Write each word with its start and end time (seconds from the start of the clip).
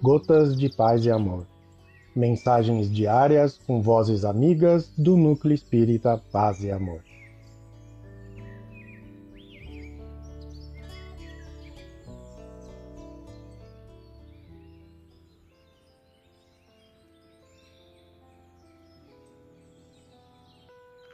Gotas 0.00 0.56
de 0.56 0.68
Paz 0.68 1.04
e 1.04 1.10
Amor. 1.10 1.44
Mensagens 2.14 2.88
diárias 2.88 3.58
com 3.66 3.82
vozes 3.82 4.24
amigas 4.24 4.92
do 4.96 5.16
Núcleo 5.16 5.52
Espírita 5.52 6.22
Paz 6.30 6.62
e 6.62 6.70
Amor. 6.70 7.02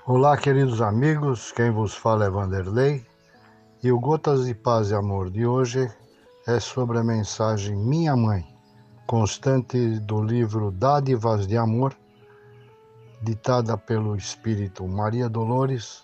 Olá, 0.07 0.37
queridos 0.37 0.83
amigos, 0.83 1.51
quem 1.53 1.71
vos 1.71 1.95
fala 1.95 2.27
é 2.27 2.31
Vanderlei 2.31 3.03
e 3.83 3.91
o 3.91 3.99
Gotas 3.99 4.45
de 4.45 4.55
Paz 4.55 4.91
e 4.91 4.95
Amor 4.95 5.31
de 5.31 5.47
hoje 5.47 5.91
é 6.47 6.61
sobre 6.61 6.99
a 6.99 7.03
mensagem 7.03 7.75
Minha 7.75 8.15
Mãe, 8.15 8.54
constante 9.07 10.01
do 10.01 10.23
livro 10.23 10.71
Dádivas 10.71 11.47
de 11.47 11.57
Amor, 11.57 11.95
ditada 13.23 13.77
pelo 13.77 14.17
Espírito 14.17 14.87
Maria 14.89 15.29
Dolores, 15.29 16.03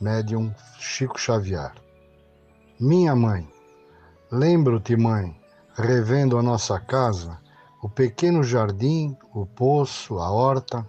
médium 0.00 0.54
Chico 0.78 1.20
Xavier. 1.20 1.72
Minha 2.78 3.14
Mãe, 3.14 3.46
lembro-te, 4.32 4.96
mãe, 4.96 5.36
revendo 5.74 6.38
a 6.38 6.42
nossa 6.42 6.80
casa, 6.80 7.38
o 7.82 7.88
pequeno 7.88 8.42
jardim, 8.42 9.16
o 9.34 9.44
poço, 9.44 10.18
a 10.18 10.30
horta, 10.30 10.86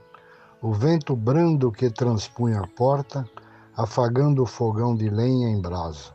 o 0.62 0.72
vento 0.72 1.16
brando 1.16 1.72
que 1.72 1.90
transpunha 1.90 2.62
a 2.62 2.68
porta, 2.68 3.28
afagando 3.76 4.44
o 4.44 4.46
fogão 4.46 4.96
de 4.96 5.10
lenha 5.10 5.50
em 5.50 5.62
brasa. 5.62 6.14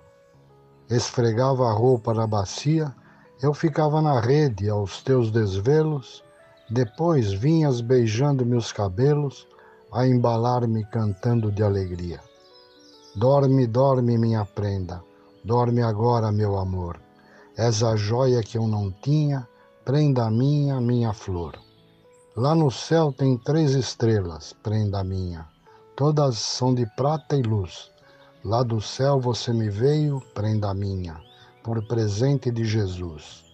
Esfregava 0.88 1.68
a 1.68 1.72
roupa 1.72 2.14
na 2.14 2.26
bacia, 2.26 2.94
eu 3.42 3.52
ficava 3.52 4.00
na 4.00 4.18
rede 4.18 4.68
aos 4.68 5.02
teus 5.02 5.30
desvelos, 5.30 6.24
depois 6.70 7.32
vinhas 7.32 7.80
beijando 7.80 8.46
meus 8.46 8.72
cabelos, 8.72 9.46
a 9.92 10.06
embalar-me 10.06 10.84
cantando 10.86 11.52
de 11.52 11.62
alegria. 11.62 12.20
Dorme, 13.14 13.66
dorme, 13.66 14.18
minha 14.18 14.44
prenda, 14.44 15.02
dorme 15.44 15.82
agora, 15.82 16.32
meu 16.32 16.56
amor. 16.58 17.00
És 17.56 17.82
a 17.82 17.96
joia 17.96 18.42
que 18.42 18.58
eu 18.58 18.66
não 18.66 18.90
tinha, 18.90 19.46
prenda 19.84 20.30
minha, 20.30 20.80
minha 20.80 21.12
flor. 21.12 21.58
Lá 22.36 22.54
no 22.54 22.70
céu 22.70 23.12
tem 23.12 23.38
três 23.38 23.72
estrelas, 23.72 24.52
prenda 24.62 25.02
minha. 25.04 25.46
Todas 25.94 26.36
são 26.36 26.74
de 26.74 26.84
prata 26.96 27.36
e 27.36 27.42
luz. 27.42 27.90
Lá 28.44 28.62
do 28.62 28.80
céu 28.80 29.18
você 29.18 29.52
me 29.52 29.70
veio, 29.70 30.20
prenda 30.34 30.74
minha, 30.74 31.18
por 31.66 31.84
presente 31.88 32.48
de 32.48 32.64
Jesus. 32.64 33.44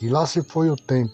E 0.00 0.08
lá 0.08 0.24
se 0.24 0.40
foi 0.44 0.70
o 0.70 0.76
tempo. 0.76 1.12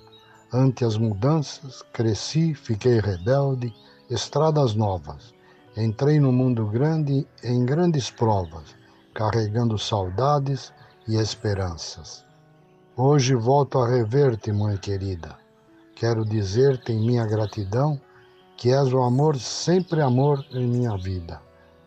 Ante 0.52 0.84
as 0.84 0.98
mudanças, 0.98 1.82
cresci, 1.90 2.54
fiquei 2.54 3.00
rebelde, 3.00 3.72
estradas 4.10 4.74
novas. 4.74 5.32
Entrei 5.74 6.20
no 6.20 6.30
mundo 6.30 6.66
grande 6.66 7.26
em 7.42 7.64
grandes 7.64 8.10
provas, 8.10 8.76
carregando 9.14 9.78
saudades 9.78 10.70
e 11.08 11.16
esperanças. 11.16 12.24
Hoje 12.94 13.34
volto 13.34 13.78
a 13.78 13.88
rever-te, 13.88 14.52
mãe 14.52 14.76
querida 14.76 15.48
Quero 15.98 16.24
dizer-te 16.24 16.92
em 16.92 17.04
minha 17.04 17.26
gratidão 17.26 18.00
que 18.56 18.70
és 18.70 18.92
o 18.92 19.02
amor, 19.02 19.36
sempre 19.36 20.00
amor 20.00 20.44
em 20.52 20.64
minha 20.64 20.96
vida. 20.96 21.40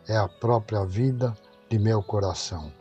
É 0.06 0.18
a 0.18 0.28
própria 0.28 0.84
vida 0.84 1.34
de 1.70 1.80
meu 1.80 2.04
coração. 2.04 2.81